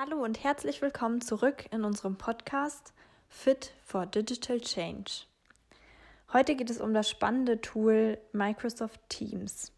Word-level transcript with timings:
Hallo 0.00 0.22
und 0.22 0.44
herzlich 0.44 0.80
willkommen 0.80 1.20
zurück 1.20 1.64
in 1.72 1.82
unserem 1.82 2.16
Podcast 2.16 2.92
Fit 3.28 3.72
for 3.84 4.06
Digital 4.06 4.60
Change. 4.60 5.24
Heute 6.32 6.54
geht 6.54 6.70
es 6.70 6.80
um 6.80 6.94
das 6.94 7.10
spannende 7.10 7.60
Tool 7.60 8.16
Microsoft 8.30 9.00
Teams. 9.08 9.72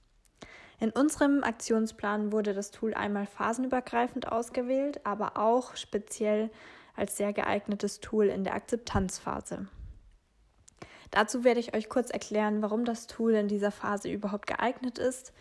In 0.79 0.91
unserem 0.91 1.43
Aktionsplan 1.43 2.33
wurde 2.33 2.53
das 2.53 2.71
Tool 2.71 2.93
einmal 2.93 3.25
phasenübergreifend 3.25 4.31
ausgewählt, 4.31 5.07
aber 5.07 5.39
auch 5.39 5.75
speziell 5.77 6.51
als 6.95 7.17
sehr 7.17 7.33
geeignetes 7.33 8.01
Tool 8.01 8.27
in 8.27 8.45
der 8.45 8.57
Akzeptanzphase. 8.57 9.69
Dazu 11.11 11.45
werde 11.45 11.61
ich 11.61 11.75
euch 11.75 11.89
kurz 11.89 12.11
erklären, 12.11 12.61
warum 12.61 12.85
das 12.85 13.07
Tool 13.07 13.33
in 13.33 13.49
dieser 13.49 13.71
Phase 13.71 14.11
überhaupt 14.11 14.47
geeignet 14.47 14.99
ist, 14.99 15.33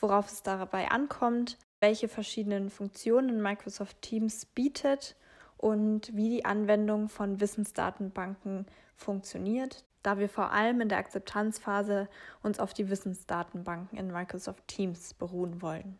worauf 0.00 0.28
es 0.28 0.42
dabei 0.42 0.90
ankommt, 0.90 1.58
welche 1.82 2.06
verschiedenen 2.06 2.70
Funktionen 2.70 3.42
Microsoft 3.42 4.00
Teams 4.02 4.46
bietet 4.46 5.16
und 5.58 6.16
wie 6.16 6.30
die 6.30 6.44
Anwendung 6.44 7.08
von 7.08 7.40
Wissensdatenbanken 7.40 8.66
funktioniert, 8.94 9.84
da 10.04 10.16
wir 10.16 10.28
vor 10.28 10.52
allem 10.52 10.80
in 10.80 10.88
der 10.88 10.98
Akzeptanzphase 10.98 12.08
uns 12.40 12.60
auf 12.60 12.72
die 12.72 12.88
Wissensdatenbanken 12.88 13.98
in 13.98 14.12
Microsoft 14.12 14.66
Teams 14.68 15.12
beruhen 15.14 15.60
wollen. 15.60 15.98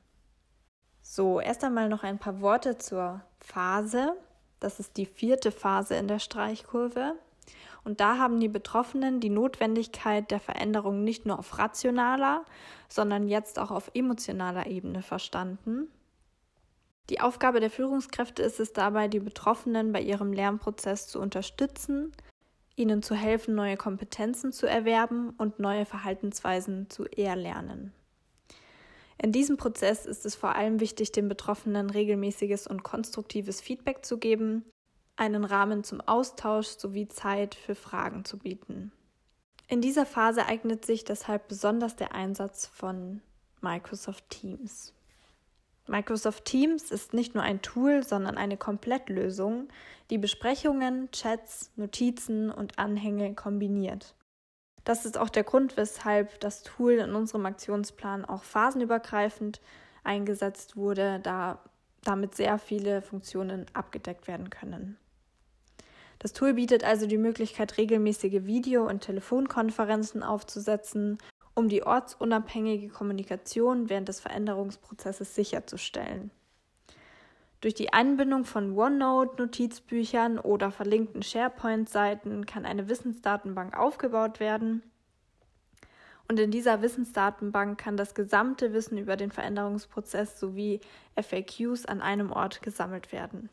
So, 1.03 1.41
erst 1.41 1.65
einmal 1.65 1.89
noch 1.89 2.05
ein 2.05 2.19
paar 2.19 2.41
Worte 2.41 2.79
zur 2.79 3.21
Phase. 3.41 4.17
Das 4.61 4.79
ist 4.79 4.97
die 4.97 5.07
vierte 5.07 5.51
Phase 5.51 5.97
in 5.97 6.07
der 6.07 6.21
Streichkurve. 6.21 7.17
Und 7.85 8.01
da 8.01 8.19
haben 8.19 8.39
die 8.39 8.49
Betroffenen 8.49 9.21
die 9.21 9.31
Notwendigkeit 9.31 10.31
der 10.31 10.41
Veränderung 10.41 11.03
nicht 11.03 11.27
nur 11.27 11.39
auf 11.39 11.59
rationaler, 11.59 12.45
sondern 12.89 13.27
jetzt 13.27 13.59
auch 13.59 13.71
auf 13.71 13.91
emotionaler 13.95 14.67
Ebene 14.67 15.03
verstanden. 15.03 15.89
Die 17.11 17.21
Aufgabe 17.21 17.59
der 17.59 17.71
Führungskräfte 17.71 18.43
ist 18.43 18.61
es 18.61 18.73
dabei, 18.73 19.09
die 19.09 19.19
Betroffenen 19.19 19.93
bei 19.93 20.01
ihrem 20.01 20.33
Lernprozess 20.33 21.09
zu 21.09 21.21
unterstützen, 21.21 22.13
ihnen 22.77 23.03
zu 23.03 23.17
helfen, 23.17 23.55
neue 23.55 23.77
Kompetenzen 23.77 24.53
zu 24.53 24.67
erwerben 24.67 25.31
und 25.31 25.59
neue 25.59 25.85
Verhaltensweisen 25.85 26.89
zu 26.89 27.05
erlernen. 27.07 27.93
In 29.19 29.33
diesem 29.33 29.57
Prozess 29.57 30.07
ist 30.07 30.25
es 30.25 30.37
vor 30.37 30.55
allem 30.55 30.81
wichtig, 30.81 31.13
den 31.13 31.29
Betroffenen 31.29 31.91
regelmäßiges 31.91 32.67
und 32.67 32.83
konstruktives 32.83 33.61
Feedback 33.61 34.05
zu 34.05 34.19
geben 34.19 34.65
einen 35.17 35.45
Rahmen 35.45 35.85
zum 35.85 36.01
Austausch 36.01 36.69
sowie 36.69 37.09
Zeit 37.09 37.55
für 37.55 37.75
Fragen 37.75 38.25
zu 38.25 38.39
bieten. 38.39 38.93
In 39.69 39.81
dieser 39.81 40.07
Phase 40.07 40.47
eignet 40.47 40.85
sich 40.85 41.05
deshalb 41.05 41.49
besonders 41.49 41.97
der 41.97 42.15
Einsatz 42.15 42.67
von 42.67 43.23
Microsoft 43.61 44.29
Teams. 44.31 44.93
Microsoft 45.87 46.45
Teams 46.45 46.91
ist 46.91 47.13
nicht 47.13 47.35
nur 47.35 47.43
ein 47.43 47.63
Tool, 47.63 48.05
sondern 48.05 48.37
eine 48.37 48.57
Komplettlösung, 48.57 49.69
die 50.11 50.19
Besprechungen, 50.19 51.11
Chats, 51.11 51.73
Notizen 51.77 52.51
und 52.51 52.79
Anhänge 52.79 53.35
kombiniert. 53.35 54.15
Das 54.85 55.05
ist 55.05 55.17
auch 55.17 55.29
der 55.29 55.45
Grund, 55.45 55.77
weshalb 55.77 56.41
das 56.41 56.63
Tool 56.63 56.93
in 56.95 57.15
unserem 57.15 57.47
Aktionsplan 57.47 58.25
auch 58.25 58.43
phasenübergreifend 58.43 59.61
eingesetzt 60.05 60.77
wurde, 60.77 61.21
da 61.21 61.61
damit 62.05 62.35
sehr 62.35 62.59
viele 62.59 63.01
Funktionen 63.01 63.67
abgedeckt 63.75 64.27
werden 64.27 64.51
können. 64.51 64.99
Das 66.23 66.33
Tool 66.33 66.55
bietet 66.55 66.85
also 66.85 67.09
die 67.09 67.19
Möglichkeit, 67.19 67.79
regelmäßige 67.79 68.45
Video- 68.45 68.89
und 68.89 69.01
Telefonkonferenzen 69.01 70.23
aufzusetzen, 70.23 71.19
um 71.57 71.69
die 71.69 71.83
ortsunabhängige 71.83 72.91
Kommunikation 72.91 73.91
während 73.91 74.07
des 74.07 74.21
Veränderungsprozesses 74.21 75.35
sicherzustellen. 75.35 76.31
Durch 77.61 77.75
die 77.75 77.93
Anbindung 77.93 78.45
von 78.45 78.79
OneNote-Notizbüchern 78.79 80.39
oder 80.39 80.71
verlinkten 80.71 81.25
SharePoint-Seiten 81.25 82.47
kann 82.47 82.67
eine 82.67 82.89
Wissensdatenbank 82.89 83.77
aufgebaut 83.77 84.39
werden. 84.39 84.85
Und 86.29 86.39
in 86.39 86.53
dieser 86.53 86.83
Wissensdatenbank 86.83 87.79
kann 87.79 87.97
das 87.97 88.15
gesamte 88.15 88.73
Wissen 88.73 88.97
über 88.97 89.17
den 89.17 89.33
Veränderungsprozess 89.33 90.39
sowie 90.39 90.81
FAQs 91.21 91.85
an 91.85 92.01
einem 92.01 92.31
Ort 92.31 92.63
gesammelt 92.63 93.11
werden. 93.11 93.51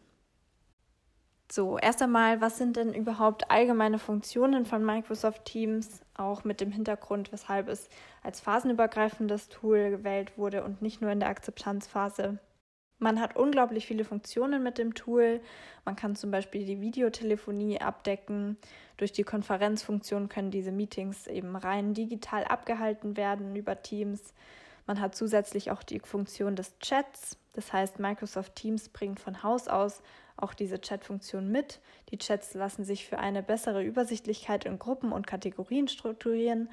So, 1.51 1.79
erst 1.79 2.01
einmal, 2.03 2.41
was 2.41 2.59
sind 2.59 2.75
denn 2.75 2.93
überhaupt 2.93 3.49
allgemeine 3.49 3.97
Funktionen 3.97 4.65
von 4.65 4.85
Microsoft 4.85 5.45
Teams, 5.45 6.01
auch 6.13 6.43
mit 6.43 6.61
dem 6.61 6.71
Hintergrund, 6.71 7.31
weshalb 7.31 7.69
es 7.69 7.89
als 8.21 8.39
phasenübergreifendes 8.39 9.49
Tool 9.49 9.89
gewählt 9.89 10.37
wurde 10.37 10.63
und 10.63 10.83
nicht 10.83 11.01
nur 11.01 11.09
in 11.09 11.19
der 11.19 11.29
Akzeptanzphase. 11.29 12.37
Man 12.99 13.19
hat 13.19 13.35
unglaublich 13.35 13.87
viele 13.87 14.03
Funktionen 14.03 14.61
mit 14.61 14.77
dem 14.77 14.93
Tool. 14.93 15.41
Man 15.85 15.95
kann 15.95 16.15
zum 16.15 16.29
Beispiel 16.29 16.65
die 16.65 16.81
Videotelefonie 16.81 17.81
abdecken. 17.81 18.57
Durch 18.97 19.13
die 19.13 19.23
Konferenzfunktion 19.23 20.29
können 20.29 20.51
diese 20.51 20.71
Meetings 20.71 21.25
eben 21.25 21.55
rein 21.55 21.95
digital 21.95 22.43
abgehalten 22.43 23.17
werden 23.17 23.55
über 23.55 23.81
Teams. 23.81 24.35
Man 24.85 24.99
hat 24.99 25.15
zusätzlich 25.15 25.71
auch 25.71 25.81
die 25.81 25.99
Funktion 25.99 26.55
des 26.55 26.77
Chats. 26.79 27.37
Das 27.53 27.71
heißt, 27.71 27.99
Microsoft 27.99 28.55
Teams 28.55 28.89
bringt 28.89 29.19
von 29.19 29.43
Haus 29.43 29.67
aus 29.67 30.03
auch 30.41 30.53
diese 30.53 30.81
Chat-Funktion 30.81 31.51
mit. 31.51 31.79
Die 32.11 32.17
Chats 32.17 32.53
lassen 32.53 32.83
sich 32.83 33.05
für 33.07 33.19
eine 33.19 33.43
bessere 33.43 33.83
Übersichtlichkeit 33.83 34.65
in 34.65 34.79
Gruppen 34.79 35.11
und 35.11 35.27
Kategorien 35.27 35.87
strukturieren 35.87 36.69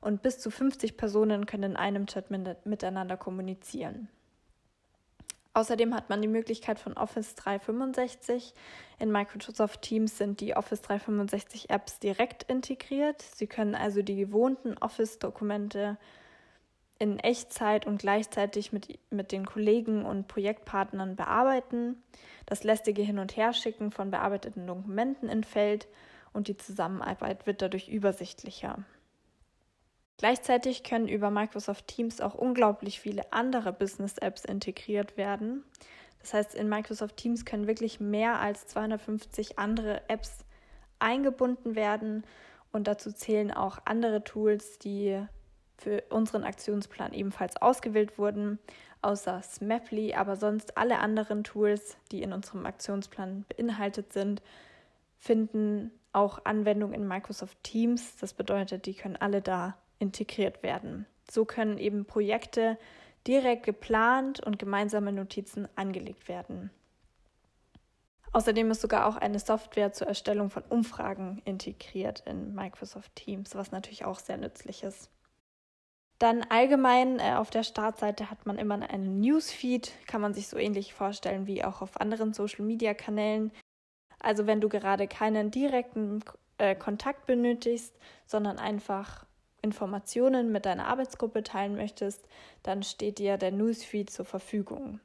und 0.00 0.22
bis 0.22 0.38
zu 0.38 0.50
50 0.50 0.96
Personen 0.96 1.46
können 1.46 1.72
in 1.72 1.76
einem 1.76 2.06
Chat 2.06 2.30
miteinander 2.30 3.16
kommunizieren. 3.16 4.08
Außerdem 5.52 5.94
hat 5.94 6.08
man 6.08 6.22
die 6.22 6.28
Möglichkeit 6.28 6.78
von 6.78 6.92
Office 6.92 7.34
365. 7.34 8.54
In 9.00 9.10
Microsoft 9.10 9.82
Teams 9.82 10.16
sind 10.16 10.40
die 10.40 10.56
Office 10.56 10.80
365 10.82 11.70
Apps 11.70 11.98
direkt 11.98 12.44
integriert. 12.44 13.20
Sie 13.20 13.48
können 13.48 13.74
also 13.74 14.02
die 14.02 14.14
gewohnten 14.14 14.78
Office-Dokumente 14.78 15.98
in 17.00 17.18
Echtzeit 17.18 17.86
und 17.86 17.98
gleichzeitig 17.98 18.72
mit, 18.72 18.98
mit 19.10 19.32
den 19.32 19.46
Kollegen 19.46 20.04
und 20.04 20.28
Projektpartnern 20.28 21.16
bearbeiten. 21.16 22.00
Das 22.44 22.62
lästige 22.62 23.02
Hin- 23.02 23.18
und 23.18 23.36
Herschicken 23.36 23.90
von 23.90 24.10
bearbeiteten 24.10 24.66
Dokumenten 24.66 25.28
entfällt 25.28 25.88
und 26.34 26.46
die 26.46 26.58
Zusammenarbeit 26.58 27.46
wird 27.46 27.62
dadurch 27.62 27.88
übersichtlicher. 27.88 28.84
Gleichzeitig 30.18 30.84
können 30.84 31.08
über 31.08 31.30
Microsoft 31.30 31.86
Teams 31.88 32.20
auch 32.20 32.34
unglaublich 32.34 33.00
viele 33.00 33.32
andere 33.32 33.72
Business-Apps 33.72 34.44
integriert 34.44 35.16
werden. 35.16 35.64
Das 36.20 36.34
heißt, 36.34 36.54
in 36.54 36.68
Microsoft 36.68 37.16
Teams 37.16 37.46
können 37.46 37.66
wirklich 37.66 37.98
mehr 37.98 38.40
als 38.40 38.66
250 38.66 39.58
andere 39.58 40.06
Apps 40.10 40.44
eingebunden 40.98 41.76
werden 41.76 42.24
und 42.72 42.88
dazu 42.88 43.10
zählen 43.10 43.50
auch 43.50 43.78
andere 43.86 44.22
Tools, 44.22 44.78
die 44.78 45.24
für 45.80 46.02
unseren 46.10 46.44
Aktionsplan 46.44 47.12
ebenfalls 47.12 47.56
ausgewählt 47.56 48.18
wurden, 48.18 48.58
außer 49.02 49.42
Smaply, 49.42 50.14
aber 50.14 50.36
sonst 50.36 50.76
alle 50.76 50.98
anderen 50.98 51.42
Tools, 51.42 51.96
die 52.12 52.22
in 52.22 52.32
unserem 52.32 52.66
Aktionsplan 52.66 53.44
beinhaltet 53.48 54.12
sind, 54.12 54.42
finden 55.18 55.90
auch 56.12 56.44
Anwendung 56.44 56.92
in 56.92 57.08
Microsoft 57.08 57.56
Teams. 57.62 58.16
Das 58.18 58.34
bedeutet, 58.34 58.86
die 58.86 58.94
können 58.94 59.16
alle 59.16 59.40
da 59.40 59.76
integriert 59.98 60.62
werden. 60.62 61.06
So 61.30 61.44
können 61.44 61.78
eben 61.78 62.04
Projekte 62.04 62.78
direkt 63.26 63.64
geplant 63.64 64.40
und 64.44 64.58
gemeinsame 64.58 65.12
Notizen 65.12 65.68
angelegt 65.76 66.28
werden. 66.28 66.70
Außerdem 68.32 68.70
ist 68.70 68.80
sogar 68.80 69.06
auch 69.06 69.16
eine 69.16 69.40
Software 69.40 69.92
zur 69.92 70.06
Erstellung 70.06 70.50
von 70.50 70.62
Umfragen 70.62 71.42
integriert 71.44 72.22
in 72.26 72.54
Microsoft 72.54 73.14
Teams, 73.16 73.54
was 73.54 73.72
natürlich 73.72 74.04
auch 74.04 74.20
sehr 74.20 74.36
nützlich 74.36 74.82
ist. 74.84 75.10
Dann 76.20 76.42
allgemein 76.50 77.18
äh, 77.18 77.32
auf 77.36 77.48
der 77.48 77.62
Startseite 77.62 78.30
hat 78.30 78.44
man 78.44 78.58
immer 78.58 78.74
einen 78.74 79.20
Newsfeed, 79.20 79.90
kann 80.06 80.20
man 80.20 80.34
sich 80.34 80.48
so 80.48 80.58
ähnlich 80.58 80.92
vorstellen 80.92 81.46
wie 81.46 81.64
auch 81.64 81.80
auf 81.80 81.98
anderen 81.98 82.34
Social-Media-Kanälen. 82.34 83.50
Also 84.18 84.46
wenn 84.46 84.60
du 84.60 84.68
gerade 84.68 85.08
keinen 85.08 85.50
direkten 85.50 86.22
äh, 86.58 86.74
Kontakt 86.74 87.24
benötigst, 87.24 87.98
sondern 88.26 88.58
einfach 88.58 89.24
Informationen 89.62 90.52
mit 90.52 90.66
deiner 90.66 90.88
Arbeitsgruppe 90.88 91.42
teilen 91.42 91.74
möchtest, 91.74 92.28
dann 92.62 92.82
steht 92.82 93.18
dir 93.18 93.38
der 93.38 93.50
Newsfeed 93.50 94.10
zur 94.10 94.26
Verfügung. 94.26 95.00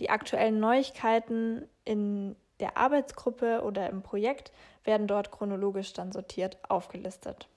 Die 0.00 0.10
aktuellen 0.10 0.58
Neuigkeiten 0.58 1.68
in 1.84 2.34
der 2.58 2.76
Arbeitsgruppe 2.76 3.62
oder 3.62 3.88
im 3.88 4.02
Projekt 4.02 4.50
werden 4.82 5.06
dort 5.06 5.30
chronologisch 5.30 5.92
dann 5.92 6.10
sortiert 6.10 6.58
aufgelistet. 6.68 7.48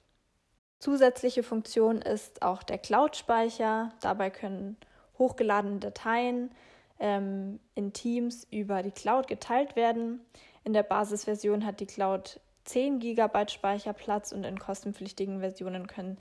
Zusätzliche 0.79 1.43
Funktion 1.43 2.01
ist 2.01 2.41
auch 2.41 2.63
der 2.63 2.77
Cloud-Speicher. 2.77 3.91
Dabei 4.01 4.29
können 4.29 4.77
hochgeladene 5.17 5.79
Dateien 5.79 6.51
ähm, 6.99 7.59
in 7.75 7.91
Teams 7.91 8.47
über 8.49 8.81
die 8.81 8.91
Cloud 8.91 9.27
geteilt 9.27 9.75
werden. 9.75 10.21
In 10.63 10.71
der 10.71 10.83
Basisversion 10.83 11.65
hat 11.65 11.81
die 11.81 11.85
Cloud 11.85 12.39
10 12.63 12.99
GB 12.99 13.47
Speicherplatz 13.49 14.31
und 14.31 14.45
in 14.45 14.59
kostenpflichtigen 14.59 15.39
Versionen 15.39 15.87
können, 15.87 16.17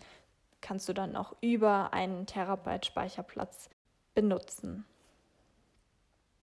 kannst 0.60 0.88
du 0.88 0.93
dann 0.93 1.14
auch 1.14 1.37
über 1.40 1.93
einen 1.93 2.26
Terabyte 2.26 2.87
Speicherplatz 2.87 3.70
benutzen. 4.14 4.84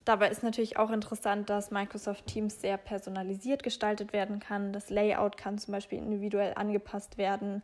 Dabei 0.05 0.27
ist 0.29 0.43
natürlich 0.43 0.77
auch 0.77 0.91
interessant, 0.91 1.49
dass 1.49 1.71
Microsoft 1.71 2.27
Teams 2.27 2.59
sehr 2.59 2.77
personalisiert 2.77 3.63
gestaltet 3.63 4.11
werden 4.11 4.39
kann. 4.39 4.73
Das 4.73 4.89
Layout 4.89 5.37
kann 5.37 5.57
zum 5.57 5.71
Beispiel 5.71 5.99
individuell 5.99 6.53
angepasst 6.55 7.17
werden. 7.17 7.63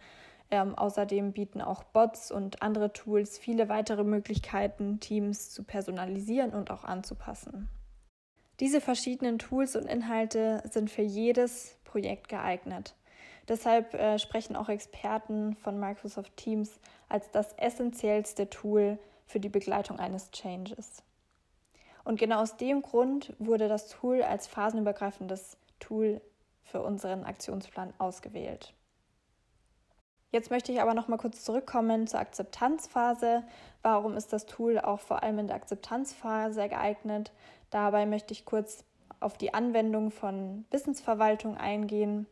Ähm, 0.52 0.76
außerdem 0.76 1.34
bieten 1.34 1.62
auch 1.62 1.84
Bots 1.84 2.32
und 2.32 2.64
andere 2.64 2.92
Tools 2.92 3.38
viele 3.38 3.70
weitere 3.70 4.04
Möglichkeiten, 4.04 5.00
Teams 5.00 5.52
zu 5.52 5.64
personalisieren 5.64 6.54
und 6.54 6.72
auch 6.72 6.84
anzupassen. 6.84 7.70
Diese 8.60 8.82
verschiedenen 8.82 9.40
Tools 9.40 9.76
und 9.76 9.86
Inhalte 9.86 10.64
sind 10.70 10.90
für 10.90 11.04
jedes 11.04 11.78
Projekt 11.86 12.28
geeignet. 12.30 12.96
Deshalb 13.48 13.94
äh, 13.94 14.20
sprechen 14.20 14.56
auch 14.56 14.70
Experten 14.70 15.56
von 15.56 15.80
Microsoft 15.80 16.36
Teams 16.36 16.80
als 17.08 17.32
das 17.32 17.54
essentiellste 17.54 18.50
Tool 18.50 19.00
für 19.26 19.40
die 19.40 19.50
Begleitung 19.50 20.00
eines 20.00 20.32
Changes. 20.32 21.04
Und 22.04 22.20
genau 22.20 22.42
aus 22.42 22.58
dem 22.58 22.82
Grund 22.82 23.34
wurde 23.40 23.68
das 23.68 23.88
Tool 23.90 24.24
als 24.24 24.48
phasenübergreifendes 24.48 25.58
Tool 25.80 26.22
für 26.64 26.82
unseren 26.82 27.24
Aktionsplan 27.24 27.94
ausgewählt. 27.98 28.74
Jetzt 30.32 30.52
möchte 30.52 30.72
ich 30.72 30.80
aber 30.80 30.94
noch 30.94 31.08
mal 31.08 31.18
kurz 31.18 31.44
zurückkommen 31.44 32.06
zur 32.06 32.20
Akzeptanzphase. 32.20 33.44
Warum 33.82 34.16
ist 34.16 34.32
das 34.32 34.46
Tool 34.46 34.78
auch 34.78 35.00
vor 35.00 35.24
allem 35.24 35.40
in 35.40 35.48
der 35.48 35.56
Akzeptanzphase 35.56 36.70
geeignet? 36.70 37.32
Dabei 37.72 38.06
möchte 38.06 38.34
ich 38.34 38.46
kurz 38.46 38.86
auf 39.20 39.38
die 39.38 39.56
Anwendung 39.56 40.12
von 40.12 40.66
Wissensverwaltung 40.70 41.58
eingehen. 41.58 42.28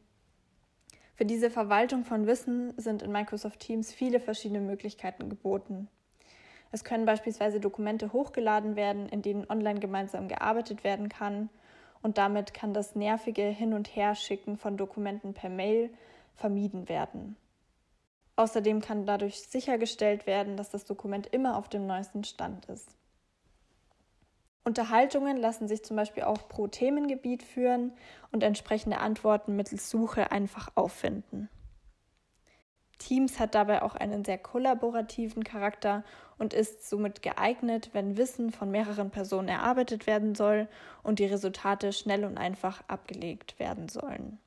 Für 1.16 1.26
diese 1.26 1.50
Verwaltung 1.50 2.06
von 2.06 2.28
Wissen 2.28 2.74
sind 2.78 3.02
in 3.02 3.12
Microsoft 3.12 3.60
Teams 3.62 3.92
viele 3.92 4.20
verschiedene 4.20 4.62
Möglichkeiten 4.62 5.30
geboten. 5.30 5.88
Es 6.72 6.84
können 6.84 7.06
beispielsweise 7.06 7.60
Dokumente 7.60 8.14
hochgeladen 8.14 8.76
werden, 8.76 9.10
in 9.10 9.24
denen 9.24 9.50
online 9.50 9.80
gemeinsam 9.80 10.28
gearbeitet 10.28 10.84
werden 10.84 11.10
kann. 11.10 11.50
Und 12.04 12.20
damit 12.20 12.54
kann 12.54 12.76
das 12.76 12.96
nervige 12.96 13.42
Hin- 13.42 13.74
und 13.74 13.96
Herschicken 13.96 14.58
von 14.58 14.78
Dokumenten 14.78 15.34
per 15.34 15.50
Mail 15.50 15.90
vermieden 16.36 16.88
werden. 16.88 17.36
Außerdem 18.38 18.82
kann 18.82 19.06
dadurch 19.06 19.42
sichergestellt 19.42 20.28
werden, 20.28 20.58
dass 20.58 20.70
das 20.70 20.86
Dokument 20.86 21.28
immer 21.28 21.58
auf 21.58 21.68
dem 21.70 21.88
neuesten 21.88 22.24
Stand 22.24 22.66
ist. 22.68 22.96
Unterhaltungen 24.64 25.38
lassen 25.38 25.68
sich 25.68 25.84
zum 25.84 25.98
Beispiel 25.98 26.24
auch 26.24 26.48
pro 26.48 26.68
Themengebiet 26.68 27.42
führen 27.42 27.94
und 28.32 28.44
entsprechende 28.44 29.00
Antworten 29.00 29.56
mittels 29.56 29.90
Suche 29.90 30.32
einfach 30.32 30.70
auffinden. 30.76 31.50
Teams 33.00 33.40
hat 33.40 33.56
dabei 33.56 33.82
auch 33.82 33.96
einen 33.96 34.24
sehr 34.24 34.38
kollaborativen 34.38 35.44
Charakter 35.44 36.04
und 36.38 36.54
ist 36.54 36.88
somit 36.88 37.22
geeignet, 37.22 37.92
wenn 37.94 38.18
Wissen 38.18 38.52
von 38.52 38.70
mehreren 38.70 39.10
Personen 39.10 39.48
erarbeitet 39.48 40.06
werden 40.06 40.36
soll 40.36 40.68
und 41.02 41.20
die 41.20 41.26
Resultate 41.26 41.92
schnell 41.94 42.26
und 42.26 42.38
einfach 42.38 42.84
abgelegt 42.88 43.60
werden 43.60 43.88
sollen. 43.88 44.40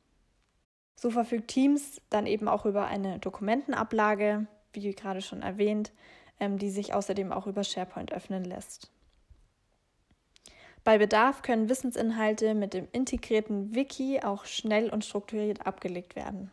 So 1.01 1.09
verfügt 1.11 1.49
Teams 1.49 1.99
dann 2.11 2.27
eben 2.27 2.47
auch 2.47 2.67
über 2.67 2.85
eine 2.85 3.19
Dokumentenablage, 3.21 4.47
wie 4.75 4.95
gerade 4.95 5.23
schon 5.23 5.41
erwähnt, 5.41 5.93
ähm, 6.39 6.59
die 6.59 6.69
sich 6.69 6.93
außerdem 6.93 7.33
auch 7.33 7.47
über 7.47 7.65
SharePoint 7.65 8.13
öffnen 8.13 8.45
lässt. 8.45 8.91
Bei 10.85 10.99
Bedarf 10.99 11.41
können 11.41 11.71
Wissensinhalte 11.71 12.53
mit 12.53 12.75
dem 12.75 12.87
integrierten 12.93 13.75
Wiki 13.75 14.21
auch 14.21 14.45
schnell 14.45 14.91
und 14.91 15.03
strukturiert 15.03 15.67
abgelegt 15.67 16.17
werden. 16.17 16.51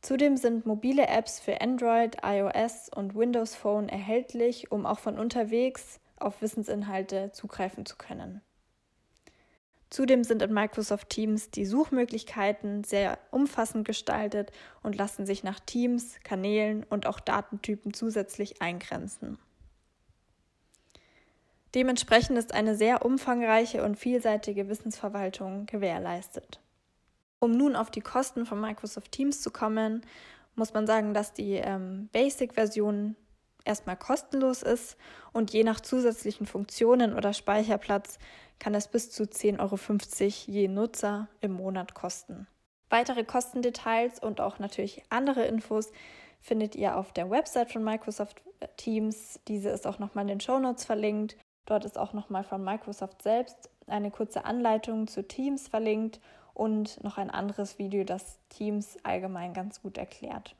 Zudem 0.00 0.36
sind 0.36 0.66
mobile 0.66 1.06
Apps 1.06 1.38
für 1.38 1.60
Android, 1.60 2.16
iOS 2.24 2.88
und 2.92 3.14
Windows 3.14 3.54
Phone 3.54 3.88
erhältlich, 3.88 4.72
um 4.72 4.84
auch 4.84 4.98
von 4.98 5.16
unterwegs 5.16 6.00
auf 6.18 6.42
Wissensinhalte 6.42 7.30
zugreifen 7.30 7.86
zu 7.86 7.94
können. 7.96 8.40
Zudem 9.92 10.24
sind 10.24 10.40
in 10.40 10.54
Microsoft 10.54 11.10
Teams 11.10 11.50
die 11.50 11.66
Suchmöglichkeiten 11.66 12.82
sehr 12.82 13.18
umfassend 13.30 13.86
gestaltet 13.86 14.50
und 14.82 14.96
lassen 14.96 15.26
sich 15.26 15.44
nach 15.44 15.60
Teams, 15.60 16.18
Kanälen 16.24 16.82
und 16.88 17.06
auch 17.06 17.20
Datentypen 17.20 17.92
zusätzlich 17.92 18.62
eingrenzen. 18.62 19.36
Dementsprechend 21.74 22.38
ist 22.38 22.54
eine 22.54 22.74
sehr 22.74 23.04
umfangreiche 23.04 23.84
und 23.84 23.98
vielseitige 23.98 24.70
Wissensverwaltung 24.70 25.66
gewährleistet. 25.66 26.58
Um 27.38 27.50
nun 27.50 27.76
auf 27.76 27.90
die 27.90 28.00
Kosten 28.00 28.46
von 28.46 28.58
Microsoft 28.62 29.12
Teams 29.12 29.42
zu 29.42 29.50
kommen, 29.50 30.06
muss 30.54 30.72
man 30.72 30.86
sagen, 30.86 31.12
dass 31.12 31.34
die 31.34 31.56
ähm, 31.56 32.08
Basic-Version 32.12 33.14
erstmal 33.66 33.98
kostenlos 33.98 34.62
ist 34.62 34.96
und 35.34 35.52
je 35.52 35.64
nach 35.64 35.80
zusätzlichen 35.80 36.46
Funktionen 36.46 37.12
oder 37.12 37.34
Speicherplatz 37.34 38.18
kann 38.62 38.76
es 38.76 38.86
bis 38.86 39.10
zu 39.10 39.24
10,50 39.24 39.58
Euro 39.58 40.30
je 40.46 40.68
Nutzer 40.68 41.26
im 41.40 41.50
Monat 41.50 41.94
kosten. 41.94 42.46
Weitere 42.90 43.24
Kostendetails 43.24 44.20
und 44.20 44.40
auch 44.40 44.60
natürlich 44.60 45.02
andere 45.08 45.46
Infos 45.46 45.90
findet 46.40 46.76
ihr 46.76 46.96
auf 46.96 47.12
der 47.12 47.28
Website 47.28 47.72
von 47.72 47.82
Microsoft 47.82 48.40
Teams. 48.76 49.40
Diese 49.48 49.70
ist 49.70 49.84
auch 49.84 49.98
nochmal 49.98 50.22
in 50.22 50.28
den 50.28 50.40
Show 50.40 50.60
Notes 50.60 50.84
verlinkt. 50.84 51.36
Dort 51.66 51.84
ist 51.84 51.98
auch 51.98 52.12
nochmal 52.12 52.44
von 52.44 52.62
Microsoft 52.62 53.22
selbst 53.22 53.68
eine 53.88 54.12
kurze 54.12 54.44
Anleitung 54.44 55.08
zu 55.08 55.26
Teams 55.26 55.66
verlinkt 55.66 56.20
und 56.54 57.02
noch 57.02 57.18
ein 57.18 57.30
anderes 57.30 57.80
Video, 57.80 58.04
das 58.04 58.38
Teams 58.48 58.96
allgemein 59.02 59.54
ganz 59.54 59.82
gut 59.82 59.98
erklärt. 59.98 60.54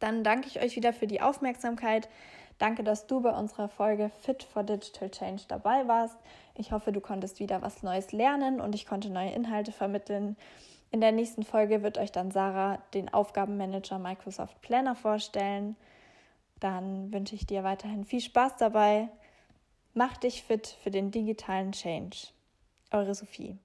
Dann 0.00 0.24
danke 0.24 0.48
ich 0.48 0.60
euch 0.60 0.74
wieder 0.74 0.92
für 0.92 1.06
die 1.06 1.20
Aufmerksamkeit. 1.20 2.08
Danke, 2.58 2.82
dass 2.82 3.06
du 3.06 3.20
bei 3.20 3.30
unserer 3.30 3.68
Folge 3.68 4.10
Fit 4.22 4.42
for 4.42 4.62
Digital 4.62 5.10
Change 5.10 5.42
dabei 5.46 5.86
warst. 5.88 6.16
Ich 6.54 6.72
hoffe, 6.72 6.90
du 6.90 7.00
konntest 7.00 7.38
wieder 7.38 7.60
was 7.60 7.82
Neues 7.82 8.12
lernen 8.12 8.60
und 8.60 8.74
ich 8.74 8.86
konnte 8.86 9.10
neue 9.10 9.30
Inhalte 9.30 9.72
vermitteln. 9.72 10.36
In 10.90 11.00
der 11.00 11.12
nächsten 11.12 11.42
Folge 11.42 11.82
wird 11.82 11.98
euch 11.98 12.12
dann 12.12 12.30
Sarah 12.30 12.78
den 12.94 13.12
Aufgabenmanager 13.12 13.98
Microsoft 13.98 14.60
Planner 14.62 14.94
vorstellen. 14.94 15.76
Dann 16.60 17.12
wünsche 17.12 17.34
ich 17.34 17.46
dir 17.46 17.64
weiterhin 17.64 18.04
viel 18.04 18.20
Spaß 18.20 18.56
dabei. 18.56 19.08
Mach 19.92 20.16
dich 20.16 20.42
fit 20.42 20.66
für 20.82 20.90
den 20.90 21.10
digitalen 21.10 21.72
Change. 21.72 22.28
Eure 22.90 23.14
Sophie. 23.14 23.58